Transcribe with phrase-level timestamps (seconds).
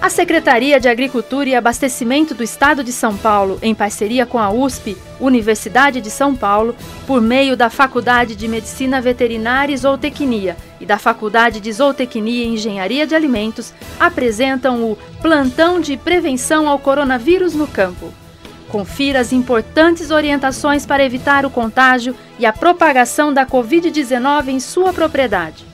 [0.00, 4.50] A Secretaria de Agricultura e Abastecimento do Estado de São Paulo, em parceria com a
[4.50, 6.76] USP, Universidade de São Paulo,
[7.06, 12.54] por meio da Faculdade de Medicina Veterinária e Zootecnia e da Faculdade de Zootecnia e
[12.54, 18.12] Engenharia de Alimentos, apresentam o Plantão de Prevenção ao Coronavírus no Campo.
[18.68, 24.92] Confira as importantes orientações para evitar o contágio e a propagação da Covid-19 em sua
[24.92, 25.64] propriedade.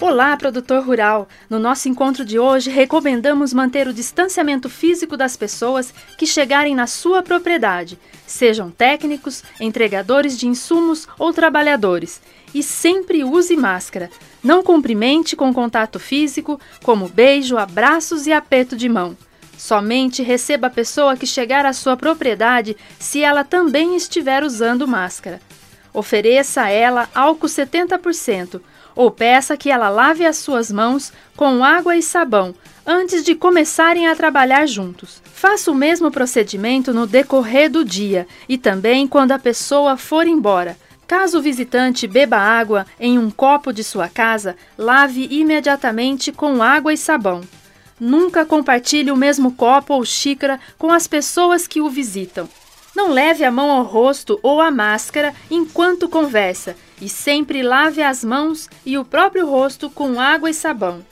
[0.00, 1.28] Olá, produtor rural!
[1.50, 6.86] No nosso encontro de hoje, recomendamos manter o distanciamento físico das pessoas que chegarem na
[6.86, 12.22] sua propriedade, sejam técnicos, entregadores de insumos ou trabalhadores,
[12.54, 14.08] e sempre use máscara.
[14.42, 19.14] Não cumprimente com contato físico, como beijo, abraços e aperto de mão.
[19.58, 25.42] Somente receba a pessoa que chegar à sua propriedade se ela também estiver usando máscara.
[25.92, 28.60] Ofereça a ela álcool 70%
[28.94, 32.54] ou peça que ela lave as suas mãos com água e sabão
[32.86, 35.22] antes de começarem a trabalhar juntos.
[35.32, 40.76] Faça o mesmo procedimento no decorrer do dia e também quando a pessoa for embora.
[41.06, 46.92] Caso o visitante beba água em um copo de sua casa, lave imediatamente com água
[46.92, 47.40] e sabão.
[47.98, 52.48] Nunca compartilhe o mesmo copo ou xícara com as pessoas que o visitam.
[53.00, 58.22] Não leve a mão ao rosto ou à máscara enquanto conversa e sempre lave as
[58.22, 61.02] mãos e o próprio rosto com água e sabão.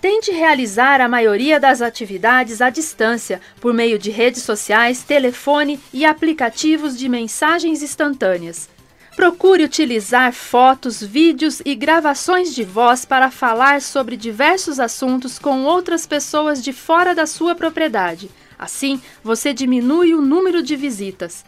[0.00, 6.04] Tente realizar a maioria das atividades à distância por meio de redes sociais, telefone e
[6.04, 8.68] aplicativos de mensagens instantâneas.
[9.16, 16.04] Procure utilizar fotos, vídeos e gravações de voz para falar sobre diversos assuntos com outras
[16.04, 18.28] pessoas de fora da sua propriedade.
[18.58, 21.44] Assim, você diminui o número de visitas.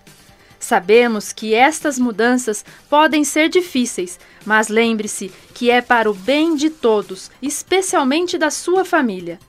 [0.60, 6.70] Sabemos que estas mudanças podem ser difíceis, mas lembre-se que é para o bem de
[6.70, 9.40] todos, especialmente da sua família.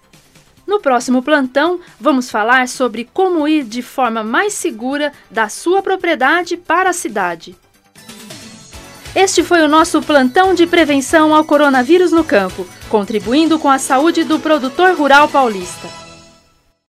[0.66, 6.58] No próximo plantão, vamos falar sobre como ir de forma mais segura da sua propriedade
[6.58, 7.56] para a cidade.
[9.18, 14.24] Este foi o nosso plantão de prevenção ao coronavírus no campo, contribuindo com a saúde
[14.24, 16.07] do produtor rural paulista.